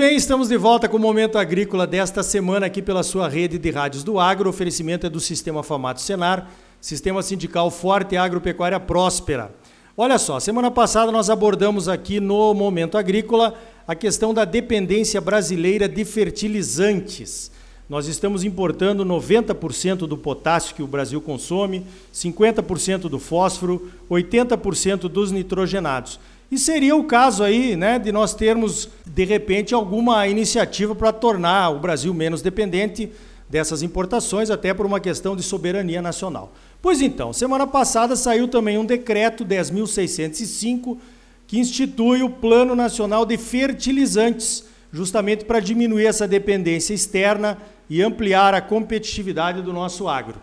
Bem, 0.00 0.16
estamos 0.16 0.48
de 0.48 0.56
volta 0.56 0.88
com 0.88 0.96
o 0.96 0.98
Momento 0.98 1.36
Agrícola 1.36 1.86
desta 1.86 2.22
semana 2.22 2.64
aqui 2.64 2.80
pela 2.80 3.02
sua 3.02 3.28
rede 3.28 3.58
de 3.58 3.70
rádios 3.70 4.02
do 4.02 4.18
agro. 4.18 4.46
O 4.46 4.50
oferecimento 4.50 5.06
é 5.06 5.10
do 5.10 5.20
Sistema 5.20 5.62
Famato 5.62 6.00
Senar, 6.00 6.50
Sistema 6.80 7.22
Sindical 7.22 7.70
Forte 7.70 8.14
e 8.14 8.16
Agropecuária 8.16 8.80
Próspera. 8.80 9.54
Olha 9.94 10.16
só, 10.16 10.40
semana 10.40 10.70
passada 10.70 11.12
nós 11.12 11.28
abordamos 11.28 11.86
aqui 11.86 12.18
no 12.18 12.54
Momento 12.54 12.96
Agrícola 12.96 13.54
a 13.86 13.94
questão 13.94 14.32
da 14.32 14.46
dependência 14.46 15.20
brasileira 15.20 15.86
de 15.86 16.02
fertilizantes. 16.06 17.52
Nós 17.86 18.06
estamos 18.06 18.42
importando 18.42 19.04
90% 19.04 20.06
do 20.06 20.16
potássio 20.16 20.74
que 20.74 20.82
o 20.82 20.86
Brasil 20.86 21.20
consome, 21.20 21.84
50% 22.14 23.00
do 23.00 23.18
fósforo, 23.18 23.90
80% 24.10 25.08
dos 25.08 25.30
nitrogenados. 25.30 26.18
E 26.50 26.58
seria 26.58 26.96
o 26.96 27.04
caso 27.04 27.44
aí, 27.44 27.76
né, 27.76 27.98
de 27.98 28.10
nós 28.10 28.34
termos 28.34 28.88
de 29.06 29.24
repente 29.24 29.72
alguma 29.72 30.26
iniciativa 30.26 30.94
para 30.94 31.12
tornar 31.12 31.70
o 31.70 31.78
Brasil 31.78 32.12
menos 32.12 32.42
dependente 32.42 33.10
dessas 33.48 33.82
importações, 33.82 34.50
até 34.50 34.74
por 34.74 34.86
uma 34.86 35.00
questão 35.00 35.36
de 35.36 35.42
soberania 35.42 36.02
nacional. 36.02 36.52
Pois 36.82 37.00
então, 37.00 37.32
semana 37.32 37.66
passada 37.66 38.16
saiu 38.16 38.48
também 38.48 38.78
um 38.78 38.84
decreto 38.84 39.44
10.605 39.44 40.98
que 41.46 41.58
institui 41.58 42.22
o 42.22 42.30
Plano 42.30 42.76
Nacional 42.76 43.26
de 43.26 43.36
Fertilizantes, 43.36 44.64
justamente 44.92 45.44
para 45.44 45.58
diminuir 45.58 46.06
essa 46.06 46.26
dependência 46.26 46.94
externa 46.94 47.58
e 47.88 48.00
ampliar 48.00 48.54
a 48.54 48.60
competitividade 48.60 49.60
do 49.60 49.72
nosso 49.72 50.08
agro. 50.08 50.40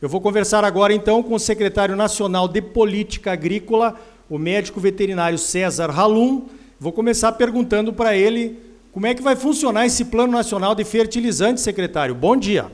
Eu 0.00 0.08
vou 0.08 0.20
conversar 0.20 0.62
agora 0.64 0.92
então 0.92 1.22
com 1.22 1.34
o 1.34 1.40
secretário 1.40 1.96
nacional 1.96 2.46
de 2.46 2.60
Política 2.60 3.32
Agrícola, 3.32 3.98
o 4.30 4.38
médico 4.38 4.78
veterinário 4.78 5.36
César 5.36 5.90
Halum. 5.90 6.46
Vou 6.78 6.92
começar 6.92 7.32
perguntando 7.32 7.92
para 7.92 8.16
ele 8.16 8.56
como 8.92 9.06
é 9.06 9.12
que 9.14 9.22
vai 9.22 9.34
funcionar 9.34 9.86
esse 9.86 10.04
Plano 10.04 10.32
Nacional 10.32 10.72
de 10.72 10.84
Fertilizantes, 10.84 11.64
secretário. 11.64 12.14
Bom 12.14 12.36
dia. 12.36 12.70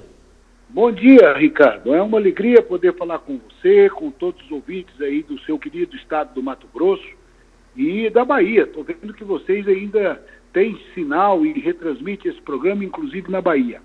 Bom 0.69 0.93
dia, 0.93 1.33
Ricardo. 1.33 1.95
É 1.95 2.03
uma 2.03 2.19
alegria 2.19 2.61
poder 2.61 2.95
falar 2.95 3.21
com 3.21 3.39
você, 3.39 3.89
com 3.89 4.11
todos 4.11 4.45
os 4.45 4.51
ouvintes 4.51 5.01
aí 5.01 5.23
do 5.23 5.41
seu 5.41 5.59
querido 5.59 5.97
estado 5.97 6.35
do 6.35 6.43
Mato 6.43 6.69
Grosso 6.75 7.09
e 7.75 8.11
da 8.11 8.23
Bahia. 8.23 8.65
Estou 8.65 8.85
vendo 8.85 9.15
que 9.15 9.25
vocês 9.25 9.67
ainda 9.67 10.23
têm 10.53 10.79
sinal 10.95 11.47
e 11.47 11.59
retransmitem 11.59 12.31
esse 12.31 12.43
programa, 12.43 12.85
inclusive 12.85 13.31
na 13.31 13.41
Bahia. 13.41 13.81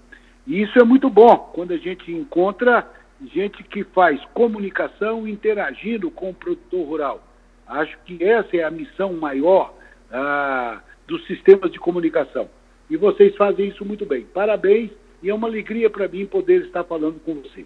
E 0.45 0.61
isso 0.61 0.77
é 0.77 0.83
muito 0.83 1.09
bom 1.09 1.37
quando 1.53 1.71
a 1.71 1.77
gente 1.77 2.11
encontra 2.11 2.85
gente 3.33 3.63
que 3.63 3.85
faz 3.85 4.19
comunicação 4.33 5.25
interagindo 5.25 6.11
com 6.11 6.31
o 6.31 6.33
produtor 6.33 6.85
rural. 6.85 7.30
Acho 7.71 7.97
que 8.05 8.21
essa 8.21 8.57
é 8.57 8.63
a 8.63 8.69
missão 8.69 9.13
maior 9.13 9.73
ah, 10.11 10.81
dos 11.07 11.25
sistemas 11.25 11.71
de 11.71 11.79
comunicação. 11.79 12.49
E 12.89 12.97
vocês 12.97 13.33
fazem 13.37 13.69
isso 13.69 13.85
muito 13.85 14.05
bem. 14.05 14.23
Parabéns 14.25 14.91
e 15.23 15.29
é 15.29 15.33
uma 15.33 15.47
alegria 15.47 15.89
para 15.89 16.09
mim 16.09 16.25
poder 16.25 16.65
estar 16.65 16.83
falando 16.83 17.21
com 17.21 17.35
você. 17.35 17.65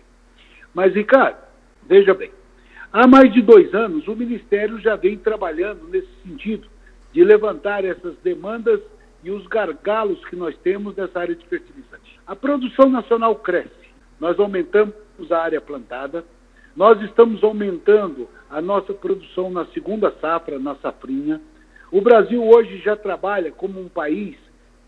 Mas, 0.76 0.94
Ricardo, 0.94 1.38
veja 1.88 2.14
bem, 2.14 2.30
há 2.94 3.08
mais 3.08 3.34
de 3.34 3.42
dois 3.42 3.74
anos 3.74 4.08
o 4.08 4.16
Ministério 4.16 4.80
já 4.80 4.96
vem 4.96 5.18
trabalhando 5.18 5.88
nesse 5.88 6.14
sentido 6.24 6.68
de 7.12 7.24
levantar 7.24 7.84
essas 7.84 8.16
demandas 8.18 8.80
e 9.24 9.32
os 9.32 9.48
gargalos 9.48 10.24
que 10.26 10.36
nós 10.36 10.56
temos 10.58 10.96
nessa 10.96 11.20
área 11.20 11.34
de 11.34 11.48
fertilizante. 11.48 12.20
A 12.28 12.36
produção 12.36 12.92
nacional 12.92 13.36
cresce, 13.38 13.90
nós 14.20 14.40
aumentamos 14.40 14.94
a 15.32 15.40
área 15.40 15.60
plantada, 15.60 16.24
nós 16.76 17.02
estamos 17.04 17.42
aumentando 17.42 18.28
a 18.50 18.62
nossa 18.62 18.94
produção 18.94 19.50
na 19.50 19.66
segunda 19.68 20.12
safra, 20.20 20.60
na 20.60 20.76
safrinha. 20.76 21.42
O 21.90 22.02
Brasil 22.02 22.44
hoje 22.44 22.80
já 22.80 22.98
trabalha 22.98 23.52
como 23.52 23.80
um 23.80 23.88
país 23.88 24.36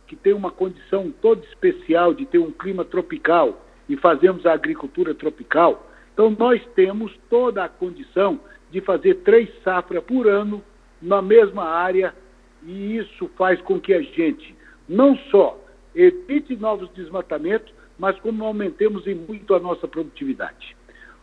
que 0.05 0.15
tem 0.15 0.33
uma 0.33 0.51
condição 0.51 1.11
toda 1.21 1.45
especial 1.45 2.13
de 2.13 2.25
ter 2.25 2.39
um 2.39 2.51
clima 2.51 2.83
tropical 2.83 3.65
e 3.87 3.95
fazemos 3.95 4.45
a 4.45 4.53
agricultura 4.53 5.13
tropical. 5.13 5.87
Então 6.13 6.29
nós 6.37 6.61
temos 6.75 7.13
toda 7.29 7.63
a 7.63 7.69
condição 7.69 8.39
de 8.69 8.81
fazer 8.81 9.15
três 9.23 9.49
safras 9.63 10.03
por 10.03 10.27
ano 10.27 10.61
na 11.01 11.21
mesma 11.21 11.63
área 11.63 12.13
e 12.63 12.97
isso 12.97 13.29
faz 13.37 13.61
com 13.61 13.79
que 13.79 13.93
a 13.93 14.01
gente 14.01 14.55
não 14.89 15.15
só 15.31 15.57
evite 15.95 16.55
novos 16.55 16.89
desmatamentos, 16.91 17.73
mas 17.97 18.19
como 18.19 18.45
aumentemos 18.45 19.07
em 19.07 19.15
muito 19.15 19.55
a 19.55 19.59
nossa 19.59 19.87
produtividade. 19.87 20.76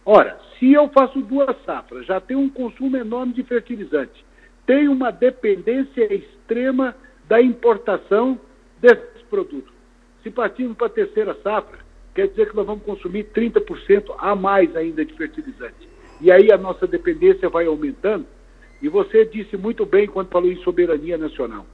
Ora, 0.06 0.38
se 0.58 0.72
eu 0.72 0.88
faço 0.88 1.20
duas 1.22 1.56
safras, 1.64 2.06
já 2.06 2.20
tenho 2.20 2.40
um 2.40 2.50
consumo 2.50 2.96
enorme 2.96 3.32
de 3.32 3.42
fertilizante, 3.42 4.24
tenho 4.66 4.92
uma 4.92 5.10
dependência 5.10 6.12
extrema 6.12 6.94
da 7.26 7.40
importação 7.40 8.38
desses 8.80 9.22
produtos. 9.30 9.72
Se 10.22 10.30
partirmos 10.30 10.76
para 10.76 10.86
a 10.88 10.90
terceira 10.90 11.34
safra, 11.42 11.78
quer 12.14 12.28
dizer 12.28 12.50
que 12.50 12.56
nós 12.56 12.66
vamos 12.66 12.84
consumir 12.84 13.24
30% 13.34 14.14
a 14.18 14.34
mais 14.34 14.74
ainda 14.76 15.04
de 15.04 15.12
fertilizante. 15.14 15.88
E 16.20 16.30
aí 16.30 16.52
a 16.52 16.56
nossa 16.56 16.86
dependência 16.86 17.48
vai 17.48 17.66
aumentando. 17.66 18.26
E 18.80 18.88
você 18.88 19.24
disse 19.24 19.56
muito 19.56 19.84
bem 19.86 20.06
quando 20.06 20.28
falou 20.28 20.50
em 20.50 20.62
soberania 20.62 21.16
nacional. 21.16 21.66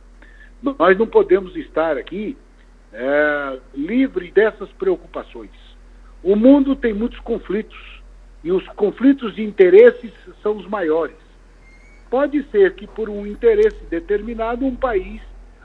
Nós 0.62 0.96
não 0.96 1.06
podemos 1.06 1.56
estar 1.56 1.96
aqui 1.96 2.36
é, 2.92 3.58
livre 3.74 4.30
dessas 4.30 4.70
preocupações. 4.72 5.50
O 6.22 6.36
mundo 6.36 6.76
tem 6.76 6.92
muitos 6.92 7.18
conflitos 7.20 7.99
e 8.42 8.50
os 8.52 8.66
conflitos 8.68 9.34
de 9.34 9.42
interesses 9.42 10.12
são 10.42 10.56
os 10.56 10.66
maiores. 10.66 11.16
Pode 12.10 12.42
ser 12.50 12.74
que, 12.74 12.86
por 12.86 13.08
um 13.08 13.26
interesse 13.26 13.84
determinado, 13.88 14.64
um 14.64 14.74
país 14.74 15.20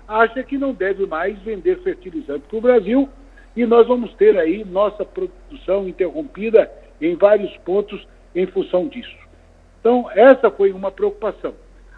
acha 0.07 0.43
que 0.43 0.57
não 0.57 0.73
deve 0.73 1.05
mais 1.05 1.37
vender 1.39 1.79
fertilizante 1.79 2.45
para 2.47 2.57
o 2.57 2.61
Brasil 2.61 3.09
e 3.55 3.65
nós 3.65 3.87
vamos 3.87 4.13
ter 4.13 4.37
aí 4.37 4.63
nossa 4.63 5.03
produção 5.03 5.87
interrompida 5.87 6.71
em 7.01 7.15
vários 7.15 7.55
pontos 7.57 8.05
em 8.35 8.45
função 8.45 8.87
disso. 8.87 9.15
Então, 9.79 10.09
essa 10.11 10.51
foi 10.51 10.71
uma 10.71 10.91
preocupação. 10.91 11.53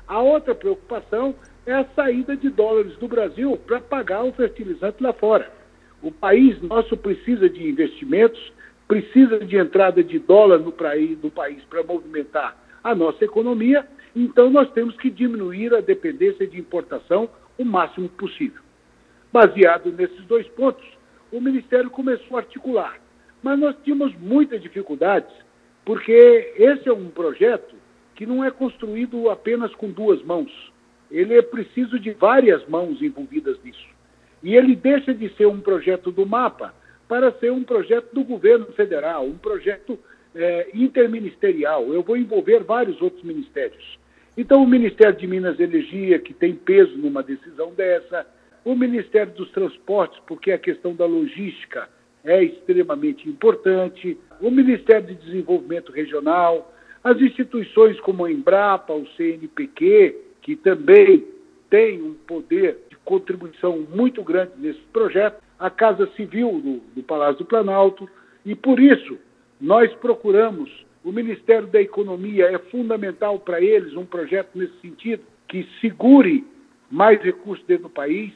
A 0.08 0.22
outra 0.22 0.56
preocupação 0.56 1.36
é 1.66 1.74
a 1.74 1.86
saída 1.96 2.36
de 2.38 2.50
dólares 2.50 2.96
do 2.98 3.08
Brasil 3.08 3.58
para 3.58 3.82
pagar 3.82 4.24
o 4.24 4.32
fertilizante 4.32 5.04
lá 5.04 5.12
fora. 5.12 5.52
O 6.02 6.12
país 6.12 6.62
nosso 6.62 6.96
precisa 6.96 7.50
de 7.50 7.68
investimentos, 7.68 8.54
precisa 8.88 9.40
de 9.40 9.58
entrada 9.58 10.04
de 10.04 10.18
dólar 10.18 10.60
no, 10.60 10.74
no 11.22 11.32
país 11.32 11.64
para 11.66 11.84
movimentar 11.84 12.56
a 12.84 12.96
nossa 12.96 13.24
economia, 13.26 13.86
então 14.16 14.50
nós 14.50 14.72
temos 14.72 14.96
que 14.98 15.10
diminuir 15.10 15.74
a 15.74 15.82
dependência 15.82 16.48
de 16.48 16.60
importação 16.60 17.30
o 17.58 17.66
máximo 17.66 18.08
possível. 18.10 18.62
Baseado 19.32 19.92
nesses 19.92 20.24
dois 20.26 20.48
pontos, 20.50 20.86
o 21.32 21.42
Ministério 21.42 21.90
começou 21.90 22.38
a 22.38 22.40
articular, 22.40 22.98
mas 23.44 23.60
nós 23.60 23.76
tínhamos 23.84 24.16
muitas 24.18 24.62
dificuldades, 24.62 25.30
porque 25.84 26.54
esse 26.58 26.88
é 26.88 26.94
um 26.94 27.10
projeto 27.10 27.76
que 28.16 28.26
não 28.26 28.44
é 28.44 28.50
construído 28.50 29.30
apenas 29.30 29.74
com 29.76 29.90
duas 29.90 30.24
mãos. 30.24 30.52
Ele 31.12 31.36
é 31.36 31.42
preciso 31.42 32.00
de 32.00 32.12
várias 32.12 32.66
mãos 32.68 33.02
envolvidas 33.02 33.58
nisso. 33.64 33.88
E 34.42 34.56
ele 34.56 34.76
deixa 34.76 35.14
de 35.14 35.30
ser 35.36 35.46
um 35.46 35.60
projeto 35.60 36.12
do 36.12 36.26
mapa 36.26 36.74
para 37.08 37.32
ser 37.34 37.52
um 37.52 37.64
projeto 37.64 38.14
do 38.14 38.24
governo 38.24 38.66
federal, 38.74 39.26
um 39.26 39.38
projeto 39.38 39.98
é, 40.36 40.70
interministerial. 40.74 41.94
Eu 41.94 42.04
vou 42.04 42.18
envolver 42.18 42.64
vários 42.64 43.02
outros 43.02 43.24
ministérios. 43.24 43.98
Então, 44.38 44.62
o 44.62 44.68
Ministério 44.68 45.18
de 45.18 45.26
Minas 45.26 45.60
e 45.60 45.64
Energia, 45.64 46.20
que 46.20 46.34
tem 46.34 46.54
peso 46.54 46.96
numa 46.98 47.24
decisão 47.24 47.74
dessa, 47.74 48.28
o 48.64 48.76
Ministério 48.76 49.34
dos 49.34 49.50
Transportes, 49.52 50.20
porque 50.28 50.52
a 50.52 50.60
questão 50.60 50.94
da 50.94 51.06
logística 51.06 51.90
é 52.24 52.44
extremamente 52.44 53.28
importante, 53.28 54.18
o 54.42 54.52
Ministério 54.52 55.08
de 55.08 55.16
Desenvolvimento 55.16 55.92
Regional, 55.92 56.74
as 57.04 57.20
instituições 57.22 58.00
como 58.02 58.26
a 58.26 58.32
Embrapa, 58.32 58.94
o 58.94 59.08
CNPq, 59.16 60.16
que 60.42 60.56
também 60.56 61.26
tem 61.70 62.02
um 62.02 62.14
poder 62.14 62.78
de 62.90 62.98
contribuição 62.98 63.80
muito 63.96 64.22
grande 64.22 64.52
nesse 64.58 64.82
projeto, 64.94 65.42
a 65.60 65.70
Casa 65.70 66.08
Civil 66.16 66.60
do, 66.60 66.82
do 66.96 67.04
Palácio 67.04 67.40
do 67.40 67.46
Planalto, 67.46 68.10
e 68.46 68.56
por 68.56 68.80
isso 68.80 69.18
nós 69.60 69.94
procuramos, 69.96 70.70
o 71.04 71.12
Ministério 71.12 71.68
da 71.68 71.82
Economia 71.82 72.46
é 72.46 72.58
fundamental 72.58 73.40
para 73.40 73.62
eles 73.62 73.96
um 73.96 74.06
projeto 74.06 74.50
nesse 74.56 74.80
sentido, 74.82 75.24
que 75.48 75.68
segure 75.82 76.46
mais 76.90 77.22
recursos 77.22 77.66
dentro 77.66 77.84
do 77.84 77.90
país. 77.90 78.34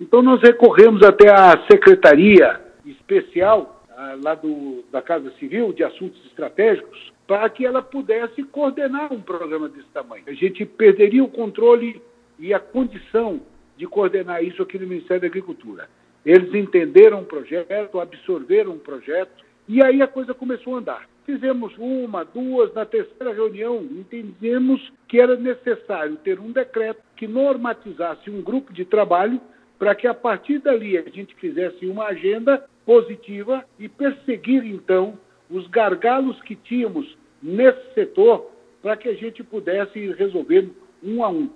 Então 0.00 0.22
nós 0.22 0.40
recorremos 0.40 1.02
até 1.02 1.30
à 1.30 1.66
Secretaria 1.70 2.60
Especial 2.84 3.84
ah, 3.90 4.16
lá 4.22 4.34
do, 4.34 4.84
da 4.90 5.00
Casa 5.00 5.30
Civil 5.38 5.72
de 5.72 5.84
Assuntos 5.84 6.24
Estratégicos, 6.26 7.12
para 7.26 7.48
que 7.48 7.64
ela 7.64 7.80
pudesse 7.80 8.42
coordenar 8.42 9.12
um 9.12 9.20
programa 9.20 9.68
desse 9.68 9.88
tamanho. 9.88 10.24
A 10.26 10.32
gente 10.32 10.64
perderia 10.64 11.22
o 11.22 11.28
controle 11.28 12.02
e 12.38 12.52
a 12.52 12.58
condição 12.58 13.40
de 13.76 13.86
coordenar 13.86 14.42
isso 14.42 14.62
aqui 14.62 14.78
no 14.78 14.86
Ministério 14.86 15.20
da 15.22 15.28
Agricultura. 15.28 15.88
Eles 16.24 16.54
entenderam 16.54 17.20
o 17.20 17.26
projeto, 17.26 17.98
absorveram 17.98 18.72
o 18.72 18.78
projeto, 18.78 19.44
e 19.68 19.82
aí 19.82 20.02
a 20.02 20.06
coisa 20.06 20.34
começou 20.34 20.76
a 20.76 20.78
andar. 20.78 21.08
Fizemos 21.24 21.72
uma, 21.78 22.24
duas, 22.24 22.72
na 22.74 22.84
terceira 22.84 23.32
reunião, 23.32 23.82
entendemos 23.82 24.92
que 25.06 25.20
era 25.20 25.36
necessário 25.36 26.16
ter 26.16 26.40
um 26.40 26.50
decreto 26.50 27.00
que 27.16 27.28
normatizasse 27.28 28.28
um 28.28 28.42
grupo 28.42 28.72
de 28.72 28.84
trabalho 28.84 29.40
para 29.78 29.94
que 29.94 30.06
a 30.06 30.14
partir 30.14 30.58
dali 30.58 30.98
a 30.98 31.02
gente 31.02 31.34
fizesse 31.36 31.86
uma 31.86 32.06
agenda 32.06 32.64
positiva 32.84 33.64
e 33.78 33.88
perseguir 33.88 34.64
então 34.64 35.18
os 35.48 35.66
gargalos 35.68 36.40
que 36.42 36.56
tínhamos 36.56 37.16
nesse 37.42 37.94
setor 37.94 38.50
para 38.80 38.96
que 38.96 39.08
a 39.08 39.14
gente 39.14 39.42
pudesse 39.44 39.98
ir 39.98 40.14
resolvendo 40.16 40.74
um 41.02 41.24
a 41.24 41.28
um. 41.28 41.50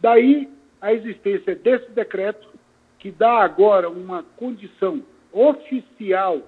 Daí 0.00 0.48
a 0.80 0.92
existência 0.92 1.54
desse 1.54 1.90
decreto, 1.90 2.48
que 3.00 3.10
dá 3.10 3.38
agora 3.42 3.88
uma 3.88 4.22
condição 4.36 5.02
oficial 5.32 6.42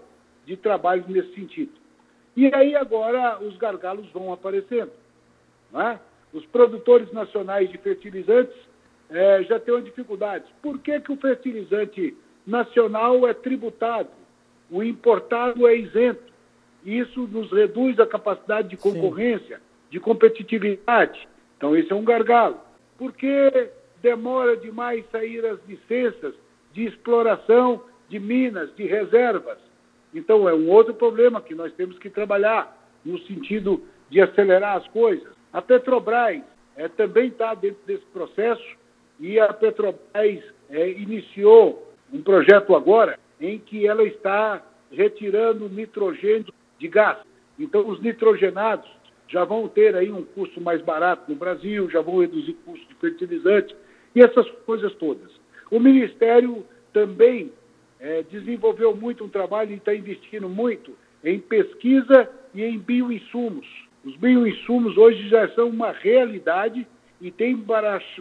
de 0.44 0.56
trabalho 0.56 1.04
nesse 1.08 1.34
sentido. 1.34 1.72
E 2.36 2.52
aí 2.54 2.76
agora 2.76 3.42
os 3.42 3.56
gargalos 3.56 4.08
vão 4.10 4.32
aparecendo. 4.32 4.92
É? 5.74 5.98
Os 6.32 6.44
produtores 6.46 7.10
nacionais 7.12 7.70
de 7.70 7.78
fertilizantes 7.78 8.54
é, 9.10 9.42
já 9.44 9.58
têm 9.58 9.74
uma 9.74 9.82
dificuldade. 9.82 10.44
Por 10.62 10.78
que, 10.78 11.00
que 11.00 11.12
o 11.12 11.16
fertilizante 11.16 12.16
nacional 12.46 13.26
é 13.26 13.32
tributado? 13.32 14.10
O 14.70 14.82
importado 14.82 15.66
é 15.66 15.74
isento. 15.74 16.32
Isso 16.84 17.26
nos 17.28 17.50
reduz 17.50 17.98
a 17.98 18.06
capacidade 18.06 18.68
de 18.68 18.76
concorrência, 18.76 19.56
Sim. 19.56 19.62
de 19.90 20.00
competitividade. 20.00 21.28
Então, 21.56 21.76
esse 21.76 21.92
é 21.92 21.94
um 21.94 22.04
gargalo. 22.04 22.58
Por 22.98 23.12
que 23.12 23.70
demora 24.02 24.56
demais 24.56 25.04
sair 25.10 25.46
as 25.46 25.58
licenças 25.66 26.34
de 26.72 26.84
exploração 26.84 27.82
de 28.08 28.18
minas, 28.18 28.74
de 28.74 28.84
reservas? 28.84 29.58
Então, 30.12 30.48
é 30.48 30.54
um 30.54 30.68
outro 30.68 30.92
problema 30.92 31.40
que 31.40 31.54
nós 31.54 31.72
temos 31.72 31.98
que 31.98 32.10
trabalhar 32.10 32.76
no 33.04 33.18
sentido 33.20 33.82
de 34.10 34.20
acelerar 34.20 34.76
as 34.76 34.86
coisas. 34.88 35.32
A 35.52 35.62
Petrobras 35.62 36.42
é, 36.76 36.88
também 36.88 37.28
está 37.28 37.54
dentro 37.54 37.80
desse 37.86 38.04
processo 38.06 38.76
e 39.18 39.38
a 39.40 39.52
Petrobras 39.52 40.42
é, 40.68 40.90
iniciou 40.90 41.90
um 42.12 42.20
projeto 42.22 42.74
agora 42.74 43.18
em 43.40 43.58
que 43.58 43.86
ela 43.86 44.02
está 44.04 44.62
retirando 44.90 45.68
nitrogênio 45.68 46.52
de 46.78 46.88
gás. 46.88 47.18
Então, 47.58 47.88
os 47.88 48.00
nitrogenados 48.00 48.90
já 49.28 49.44
vão 49.44 49.66
ter 49.66 49.96
aí 49.96 50.12
um 50.12 50.22
custo 50.22 50.60
mais 50.60 50.82
barato 50.82 51.30
no 51.30 51.36
Brasil, 51.36 51.88
já 51.88 52.02
vão 52.02 52.20
reduzir 52.20 52.52
custo 52.66 52.86
de 52.86 52.94
fertilizante 52.96 53.74
e 54.14 54.20
essas 54.20 54.48
coisas 54.66 54.94
todas. 54.94 55.30
O 55.70 55.80
Ministério 55.80 56.64
também 56.92 57.50
é, 57.98 58.22
desenvolveu 58.24 58.94
muito 58.94 59.24
um 59.24 59.28
trabalho 59.28 59.72
e 59.72 59.76
está 59.76 59.94
investindo 59.94 60.48
muito 60.48 60.92
em 61.24 61.38
pesquisa 61.38 62.28
e 62.54 62.62
em 62.62 62.78
bioinsumos. 62.78 63.66
Os 64.04 64.16
bioinsumos 64.16 64.96
hoje 64.96 65.28
já 65.28 65.48
são 65.50 65.68
uma 65.68 65.92
realidade 65.92 66.86
e 67.20 67.30
tem 67.30 67.56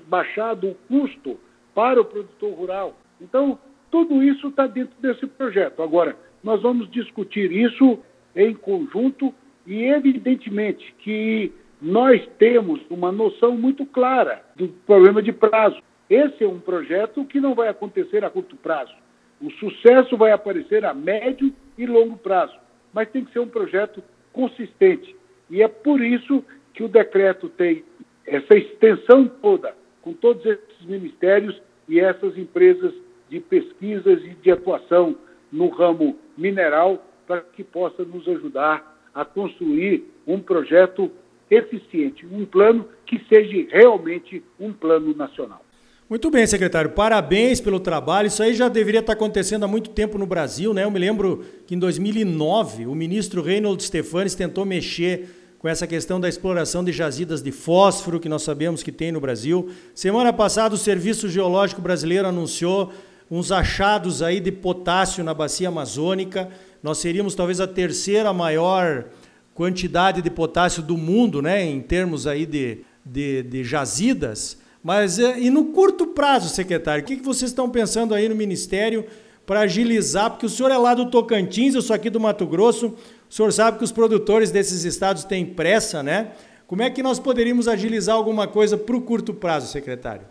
baixado 0.08 0.70
o 0.70 0.76
custo 0.88 1.40
para 1.74 2.00
o 2.00 2.06
produtor 2.06 2.54
rural. 2.54 3.00
Então, 3.20 3.58
tudo 3.90 4.24
isso 4.24 4.48
está 4.50 4.68
dentro 4.68 4.96
desse 5.02 5.26
projeto. 5.26 5.82
Agora, 5.82 6.16
nós 6.44 6.62
vamos 6.62 6.90
discutir 6.92 7.52
isso 7.52 8.00
em 8.36 8.54
conjunto 8.54 9.34
e, 9.66 9.84
evidentemente, 9.84 10.94
que 11.00 11.52
nós 11.81 12.22
temos 12.38 12.80
uma 12.89 13.12
noção 13.12 13.57
muito 13.57 13.86
clara 13.88 14.44
do 14.56 14.68
problema 14.86 15.22
de 15.22 15.31
prazo. 15.31 15.81
Esse 16.07 16.44
é 16.44 16.48
um 16.48 16.60
projeto 16.60 17.25
que 17.25 17.39
não 17.39 17.56
vai 17.56 17.69
acontecer 17.69 18.24
a 18.24 18.30
curto 18.30 18.56
prazo. 18.56 18.94
O 19.42 19.50
sucesso 19.54 20.16
vai 20.16 20.31
aparecer 20.31 20.86
a 20.86 20.94
médio 20.94 21.51
e 21.78 21.88
longo 21.88 22.18
prazo, 22.18 22.54
mas 22.94 23.10
tem 23.10 23.25
que 23.25 23.31
ser 23.31 23.39
um 23.39 23.48
projeto 23.48 24.04
consistente. 24.31 25.16
E 25.50 25.63
é 25.63 25.68
por 25.68 26.00
isso 26.01 26.44
que 26.74 26.83
o 26.83 26.88
decreto 26.88 27.50
tem 27.50 27.83
essa 28.28 28.56
extensão 28.56 29.28
toda, 29.28 29.74
com 30.04 30.13
todos 30.13 30.45
esses 30.45 30.86
ministérios 30.86 31.60
e 31.89 32.00
essas 32.00 32.38
empresas 32.38 32.94
de 33.30 33.39
pesquisas 33.39 34.24
e 34.24 34.36
de 34.36 34.51
atuação 34.51 35.16
no 35.51 35.69
ramo 35.69 36.18
mineral, 36.38 37.04
para 37.25 37.42
que 37.42 37.63
possa 37.63 38.04
nos 38.04 38.28
ajudar 38.28 39.00
a 39.13 39.25
construir 39.25 40.06
um 40.28 40.39
projeto 40.39 41.12
eficiente, 41.51 42.25
um 42.25 42.45
plano 42.45 42.88
que 43.06 43.21
seja 43.27 43.68
realmente 43.69 44.42
um 44.57 44.71
plano 44.71 45.13
nacional. 45.13 45.62
Muito 46.09 46.30
bem, 46.30 46.48
secretário. 46.48 46.92
Parabéns 46.92 47.62
pelo 47.62 47.80
trabalho. 47.80 48.27
Isso 48.27 48.42
aí 48.42 48.53
já 48.53 48.68
deveria 48.68 49.01
estar 49.01 49.13
acontecendo 49.13 49.63
há 49.63 49.68
muito 49.68 49.92
tempo 49.92 50.18
no 50.18 50.25
Brasil, 50.25 50.74
né? 50.74 50.83
Eu 50.83 50.92
me 50.92 51.00
lembro 51.00 51.44
que 51.68 51.75
em 51.75 51.80
2009 51.80 52.86
o 52.86 52.95
ministro 52.95 53.42
Reynold 53.42 53.81
Stefanes 53.83 54.36
tentou 54.36 54.65
mexer 54.65 55.30
com 55.59 55.69
essa 55.69 55.86
questão 55.86 56.19
da 56.19 56.27
exploração 56.27 56.83
de 56.83 56.92
jazidas 56.92 57.42
de 57.42 57.51
fósforo, 57.51 58.19
que 58.19 58.27
nós 58.27 58.42
sabemos 58.42 58.81
que 58.81 58.92
tem 58.92 59.12
no 59.12 59.21
Brasil. 59.21 59.69
Semana 59.94 60.33
passada 60.33 60.74
o 60.74 60.77
Serviço 60.77 61.30
Geológico 61.30 61.81
Brasileiro 61.81 62.27
anunciou 62.27 62.92
uns 63.30 63.51
achados 63.51 64.21
aí 64.21 64.39
de 64.39 64.51
potássio 64.51 65.24
na 65.24 65.33
bacia 65.33 65.69
amazônica. 65.69 66.50
Nós 66.83 66.97
seríamos 66.97 67.36
talvez 67.36 67.62
a 67.62 67.68
terceira 67.68 68.33
maior 68.33 69.06
quantidade 69.53 70.21
de 70.21 70.30
potássio 70.30 70.81
do 70.81 70.98
mundo, 70.98 71.42
né, 71.42 71.63
em 71.63 71.81
termos 71.81 72.25
aí 72.25 72.45
de, 72.45 72.80
de, 73.06 73.44
de 73.44 73.63
jazidas. 73.63 74.62
Mas 74.83 75.19
é, 75.19 75.39
e 75.39 75.50
no 75.50 75.65
curto 75.65 76.07
prazo, 76.07 76.50
secretário, 76.50 77.03
o 77.03 77.06
que, 77.06 77.18
que 77.18 77.25
vocês 77.25 77.51
estão 77.51 77.69
pensando 77.69 78.13
aí 78.13 78.27
no 78.27 78.36
Ministério 78.36 79.06
para 79.45 79.62
agilizar? 79.62 80.31
Porque 80.31 80.45
o 80.45 80.50
senhor 80.50 80.71
é 80.71 80.77
lá 80.77 80.94
do 80.94 81.09
Tocantins, 81.09 81.75
eu 81.75 81.81
sou 81.81 81.95
aqui 81.95 82.09
do 82.09 82.19
Mato 82.19 82.45
Grosso. 82.48 82.98
O 83.30 83.33
senhor 83.33 83.51
sabe 83.51 83.77
que 83.77 83.83
os 83.83 83.92
produtores 83.92 84.51
desses 84.51 84.83
estados 84.83 85.24
têm 85.24 85.45
pressa, 85.45 86.01
né? 86.01 86.31
Como 86.65 86.81
é 86.81 86.89
que 86.89 87.04
nós 87.04 87.19
poderíamos 87.19 87.68
agilizar 87.68 88.15
alguma 88.15 88.47
coisa 88.47 88.77
para 88.77 88.95
o 88.95 89.01
curto 89.01 89.33
prazo, 89.33 89.68
secretário? 89.68 90.25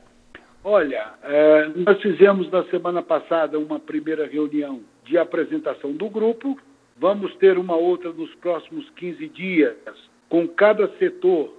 Olha, 0.65 1.15
é, 1.23 1.69
nós 1.77 2.01
fizemos 2.03 2.51
na 2.51 2.65
semana 2.65 3.03
passada 3.03 3.59
uma 3.59 3.79
primeira 3.79 4.27
reunião 4.27 4.81
de 5.05 5.17
apresentação 5.17 5.93
do 5.93 6.09
grupo. 6.09 6.59
Vamos 7.01 7.35
ter 7.37 7.57
uma 7.57 7.75
outra 7.75 8.13
nos 8.13 8.35
próximos 8.35 8.89
15 8.91 9.27
dias, 9.29 9.75
com 10.29 10.47
cada 10.47 10.87
setor 10.99 11.51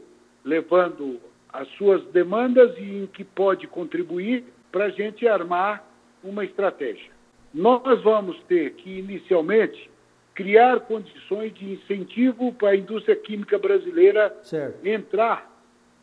levando 0.45 1.19
as 1.51 1.67
suas 1.69 2.03
demandas 2.11 2.77
e 2.77 3.03
em 3.03 3.07
que 3.07 3.23
pode 3.23 3.65
contribuir 3.65 4.43
para 4.71 4.85
a 4.85 4.89
gente 4.89 5.27
armar 5.27 5.83
uma 6.23 6.45
estratégia. 6.45 7.09
Nós 7.51 8.03
vamos 8.03 8.39
ter 8.43 8.73
que, 8.73 8.99
inicialmente, 8.99 9.89
criar 10.35 10.81
condições 10.81 11.51
de 11.55 11.73
incentivo 11.73 12.53
para 12.53 12.69
a 12.69 12.75
indústria 12.75 13.15
química 13.15 13.57
brasileira 13.57 14.37
certo. 14.43 14.85
entrar 14.85 15.51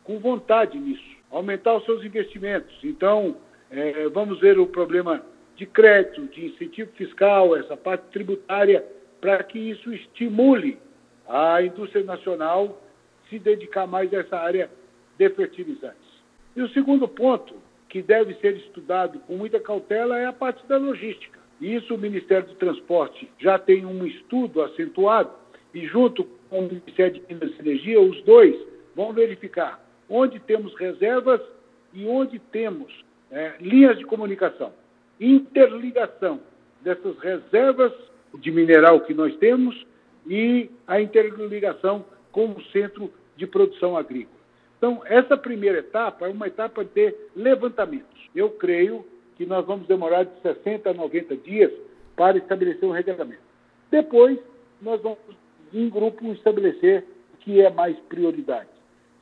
com 0.03 0.19
vontade 0.19 0.77
nisso, 0.77 1.15
aumentar 1.31 1.77
os 1.77 1.85
seus 1.85 2.03
investimentos. 2.03 2.75
Então, 2.83 3.37
é, 3.71 4.09
vamos 4.09 4.41
ver 4.41 4.59
o 4.59 4.67
problema 4.67 5.23
de 5.55 5.65
crédito, 5.65 6.27
de 6.27 6.47
incentivo 6.47 6.91
fiscal, 6.91 7.55
essa 7.55 7.77
parte 7.77 8.03
tributária, 8.11 8.85
para 9.19 9.43
que 9.43 9.57
isso 9.57 9.93
estimule 9.93 10.77
a 11.27 11.61
indústria 11.61 12.03
nacional 12.03 12.81
se 13.29 13.37
dedicar 13.37 13.85
mais 13.85 14.13
a 14.13 14.17
essa 14.17 14.37
área 14.37 14.69
de 15.17 15.29
fertilizantes. 15.29 16.09
E 16.55 16.61
o 16.61 16.69
segundo 16.69 17.07
ponto, 17.07 17.55
que 17.87 18.01
deve 18.01 18.33
ser 18.35 18.55
estudado 18.57 19.19
com 19.19 19.35
muita 19.35 19.59
cautela, 19.59 20.17
é 20.17 20.25
a 20.25 20.33
parte 20.33 20.65
da 20.67 20.77
logística. 20.77 21.39
Isso 21.61 21.93
o 21.93 21.97
Ministério 21.97 22.47
do 22.47 22.55
Transporte 22.55 23.29
já 23.37 23.59
tem 23.59 23.85
um 23.85 24.05
estudo 24.05 24.61
acentuado 24.61 25.31
e, 25.73 25.85
junto 25.85 26.23
com 26.49 26.59
o 26.59 26.67
Ministério 26.67 27.21
de 27.21 27.33
Minas 27.33 27.51
e 27.55 27.59
Energia, 27.59 28.01
os 28.01 28.21
dois 28.23 28.55
vão 28.95 29.13
verificar 29.13 29.83
onde 30.09 30.39
temos 30.39 30.73
reservas 30.75 31.41
e 31.93 32.05
onde 32.05 32.39
temos 32.39 32.91
é, 33.31 33.53
linhas 33.59 33.97
de 33.97 34.05
comunicação. 34.05 34.73
Interligação 35.19 36.39
dessas 36.81 37.17
reservas 37.19 37.93
de 38.37 38.51
mineral 38.51 39.01
que 39.01 39.13
nós 39.13 39.35
temos 39.37 39.85
e 40.27 40.69
a 40.87 41.01
interligação 41.01 42.05
com 42.31 42.51
o 42.51 42.61
centro 42.71 43.11
de 43.35 43.47
produção 43.47 43.97
agrícola. 43.97 44.37
Então, 44.77 45.01
essa 45.05 45.35
primeira 45.35 45.79
etapa 45.79 46.27
é 46.27 46.31
uma 46.31 46.47
etapa 46.47 46.85
de 46.85 47.13
levantamentos. 47.35 48.29
Eu 48.35 48.51
creio 48.51 49.05
que 49.35 49.45
nós 49.45 49.65
vamos 49.65 49.87
demorar 49.87 50.23
de 50.23 50.41
60 50.41 50.89
a 50.89 50.93
90 50.93 51.35
dias 51.37 51.71
para 52.15 52.37
estabelecer 52.37 52.87
um 52.87 52.91
regulamento. 52.91 53.41
Depois, 53.89 54.37
nós 54.81 55.01
vamos, 55.01 55.19
em 55.73 55.89
grupo, 55.89 56.31
estabelecer 56.31 57.05
o 57.33 57.37
que 57.37 57.61
é 57.61 57.69
mais 57.69 57.97
prioridade. 58.07 58.69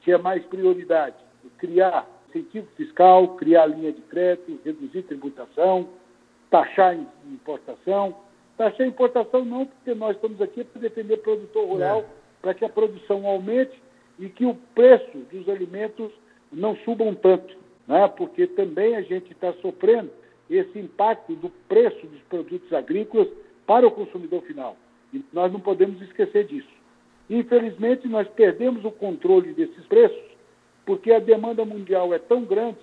Se 0.03 0.11
é 0.11 0.17
mais 0.17 0.43
prioridade 0.45 1.15
criar 1.57 2.07
incentivo 2.29 2.67
fiscal, 2.75 3.35
criar 3.35 3.67
linha 3.67 3.91
de 3.91 4.01
crédito, 4.01 4.59
reduzir 4.63 5.03
tributação, 5.03 5.87
taxar 6.49 6.97
importação. 7.25 8.15
Taxar 8.57 8.87
importação 8.87 9.45
não, 9.45 9.67
porque 9.67 9.93
nós 9.93 10.15
estamos 10.15 10.41
aqui 10.41 10.63
para 10.63 10.81
defender 10.81 11.13
o 11.13 11.19
produtor 11.19 11.67
rural, 11.67 11.99
é. 11.99 12.05
para 12.41 12.53
que 12.55 12.65
a 12.65 12.69
produção 12.69 13.25
aumente 13.27 13.79
e 14.19 14.29
que 14.29 14.45
o 14.45 14.55
preço 14.73 15.17
dos 15.31 15.47
alimentos 15.47 16.11
não 16.51 16.75
subam 16.77 17.13
tanto, 17.13 17.55
né? 17.87 18.07
porque 18.07 18.47
também 18.47 18.95
a 18.95 19.01
gente 19.01 19.31
está 19.31 19.53
sofrendo 19.61 20.09
esse 20.49 20.79
impacto 20.79 21.35
do 21.35 21.49
preço 21.67 22.07
dos 22.07 22.21
produtos 22.21 22.71
agrícolas 22.73 23.27
para 23.67 23.85
o 23.85 23.91
consumidor 23.91 24.41
final. 24.41 24.75
E 25.13 25.23
nós 25.31 25.51
não 25.51 25.59
podemos 25.59 26.01
esquecer 26.01 26.45
disso. 26.45 26.77
Infelizmente, 27.29 28.07
nós 28.07 28.27
perdemos 28.29 28.83
o 28.85 28.91
controle 28.91 29.53
desses 29.53 29.85
preços, 29.85 30.23
porque 30.85 31.11
a 31.11 31.19
demanda 31.19 31.63
mundial 31.65 32.13
é 32.13 32.17
tão 32.17 32.43
grande 32.43 32.79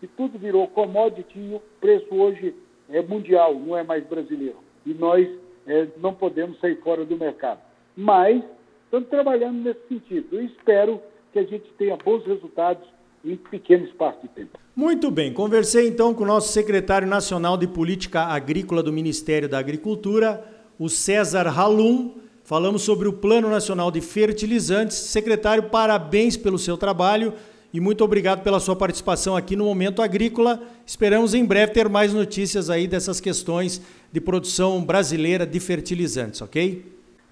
que 0.00 0.06
tudo 0.06 0.38
virou 0.38 0.66
commodity 0.68 1.38
e 1.38 1.54
o 1.54 1.60
preço 1.80 2.12
hoje 2.14 2.54
é 2.88 3.02
mundial, 3.02 3.54
não 3.54 3.76
é 3.76 3.82
mais 3.82 4.04
brasileiro. 4.04 4.56
E 4.84 4.94
nós 4.94 5.28
é, 5.66 5.86
não 5.98 6.14
podemos 6.14 6.58
sair 6.60 6.80
fora 6.82 7.04
do 7.04 7.16
mercado. 7.16 7.60
Mas 7.96 8.42
estamos 8.84 9.08
trabalhando 9.08 9.62
nesse 9.62 9.80
sentido. 9.88 10.28
Eu 10.32 10.44
espero 10.44 11.00
que 11.32 11.38
a 11.38 11.44
gente 11.44 11.64
tenha 11.78 11.96
bons 11.96 12.24
resultados 12.26 12.86
em 13.24 13.36
pequeno 13.36 13.84
espaço 13.84 14.18
de 14.22 14.28
tempo. 14.28 14.58
Muito 14.74 15.10
bem, 15.10 15.32
conversei 15.32 15.86
então 15.88 16.12
com 16.12 16.24
o 16.24 16.26
nosso 16.26 16.52
secretário 16.52 17.06
nacional 17.06 17.56
de 17.56 17.66
Política 17.66 18.22
Agrícola 18.22 18.82
do 18.82 18.92
Ministério 18.92 19.48
da 19.48 19.58
Agricultura, 19.58 20.44
o 20.78 20.88
César 20.88 21.46
Halum. 21.46 22.14
Falamos 22.42 22.82
sobre 22.82 23.06
o 23.06 23.12
Plano 23.12 23.48
Nacional 23.48 23.90
de 23.90 24.00
Fertilizantes. 24.00 24.96
Secretário, 24.96 25.64
parabéns 25.64 26.36
pelo 26.36 26.58
seu 26.58 26.76
trabalho 26.76 27.34
e 27.72 27.80
muito 27.80 28.04
obrigado 28.04 28.42
pela 28.42 28.60
sua 28.60 28.76
participação 28.76 29.34
aqui 29.34 29.56
no 29.56 29.64
Momento 29.64 30.02
Agrícola. 30.02 30.62
Esperamos 30.86 31.32
em 31.32 31.44
breve 31.44 31.72
ter 31.72 31.88
mais 31.88 32.12
notícias 32.12 32.68
aí 32.68 32.86
dessas 32.86 33.20
questões 33.20 33.80
de 34.12 34.20
produção 34.20 34.84
brasileira 34.84 35.46
de 35.46 35.58
fertilizantes, 35.58 36.42
ok? 36.42 36.84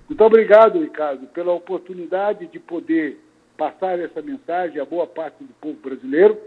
Muito 0.09 0.25
obrigado, 0.25 0.80
Ricardo, 0.80 1.26
pela 1.26 1.52
oportunidade 1.52 2.47
de 2.47 2.59
poder 2.59 3.18
passar 3.56 3.99
essa 3.99 4.23
mensagem 4.23 4.80
a 4.80 4.85
boa 4.87 5.06
parte 5.06 5.44
do 5.44 5.52
povo 5.61 5.76
brasileiro 5.82 6.38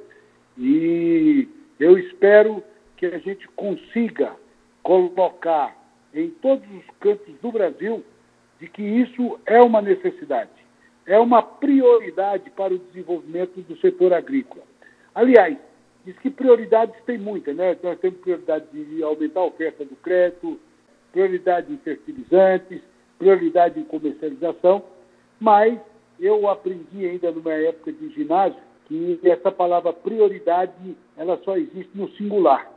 e 0.58 1.48
eu 1.80 1.98
espero 1.98 2.64
que 2.98 3.06
a 3.06 3.20
gente 3.20 3.48
consiga 3.50 4.34
colocar 4.82 5.78
em 6.14 6.30
todos 6.30 6.66
os 6.72 6.84
cantos 7.00 7.34
do 7.42 7.52
Brasil 7.52 8.04
de 8.60 8.68
que 8.68 8.82
isso 8.82 9.40
é 9.46 9.62
uma 9.62 9.82
necessidade, 9.82 10.50
é 11.06 11.20
uma 11.20 11.42
prioridade 11.42 12.50
para 12.52 12.74
o 12.74 12.80
desenvolvimento 12.80 13.62
do 13.62 13.78
setor 13.78 14.14
agrícola. 14.14 14.64
Aliás, 15.14 15.58
diz 16.06 16.18
que 16.20 16.30
prioridades 16.30 16.96
tem 17.06 17.18
muitas, 17.18 17.56
né? 17.56 17.78
Nós 17.84 18.00
temos 18.00 18.20
prioridade 18.20 18.66
de 18.72 19.04
aumentar 19.04 19.42
a 19.42 19.46
oferta 19.46 19.86
do 19.86 19.96
crédito, 19.98 20.60
prioridade 21.12 21.72
em 21.72 21.78
fertilizantes, 21.78 22.82
prioridade 23.18 23.80
em 23.80 23.84
comercialização, 23.84 24.84
mas 25.40 25.80
eu 26.20 26.50
aprendi 26.50 27.06
ainda 27.06 27.32
numa 27.32 27.54
época 27.54 27.92
de 27.92 28.10
ginásio 28.10 28.60
que 28.88 29.20
essa 29.24 29.52
palavra 29.52 29.94
prioridade 29.94 30.96
ela 31.18 31.40
só 31.44 31.58
existe 31.58 31.92
no 31.96 32.10
singular. 32.12 32.70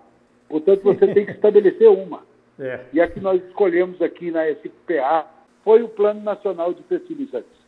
Portanto, 0.49 0.83
você 0.83 1.07
tem 1.13 1.27
que 1.27 1.33
estabelecer 1.33 1.89
uma. 1.89 2.25
É. 2.59 2.87
E 2.91 2.99
a 3.03 3.07
que 3.07 3.21
nós 3.21 3.45
escolhemos 3.49 4.01
aqui 4.01 4.31
na 4.31 4.47
SPA 4.47 5.27
foi 5.63 5.83
o 5.83 5.91
Plano 5.91 6.23
Nacional 6.23 6.73
de 6.73 6.83
Fertilizantes. 6.85 7.66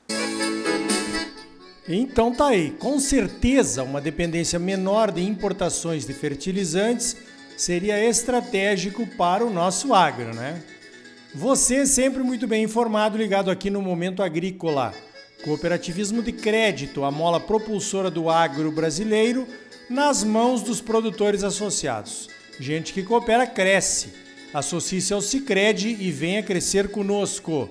Então 1.89 2.35
tá 2.35 2.49
aí, 2.49 2.71
com 2.73 3.01
certeza 3.01 3.83
uma 3.83 4.01
dependência 4.01 4.59
menor 4.59 5.11
de 5.11 5.23
importações 5.23 6.07
de 6.07 6.13
fertilizantes 6.13 7.17
seria 7.57 8.05
estratégico 8.05 9.07
para 9.07 9.45
o 9.45 9.51
nosso 9.51 9.95
agro, 9.95 10.35
né? 10.35 10.63
Você 11.35 11.87
sempre 11.87 12.23
muito 12.23 12.47
bem 12.47 12.65
informado, 12.65 13.17
ligado 13.17 13.51
aqui 13.51 13.71
no 13.71 13.81
Momento 13.81 14.23
Agrícola. 14.23 14.95
Cooperativismo 15.45 16.23
de 16.23 16.33
crédito, 16.33 17.05
a 17.05 17.11
mola 17.11 17.41
propulsora 17.41 18.11
do 18.11 18.29
agro 18.29 18.71
brasileiro, 18.71 19.47
nas 19.89 20.23
mãos 20.23 20.63
dos 20.63 20.81
produtores 20.81 21.43
associados. 21.43 22.29
Gente 22.61 22.93
que 22.93 23.03
coopera 23.03 23.47
cresce. 23.47 24.13
Associe-se 24.53 25.13
ao 25.13 25.23
Cicred 25.23 25.97
e 26.01 26.11
venha 26.11 26.43
crescer 26.43 26.89
conosco. 26.89 27.71